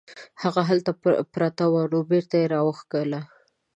[0.41, 0.91] هغه هلته
[1.33, 3.21] پرته وه نو بیرته یې راوکښله.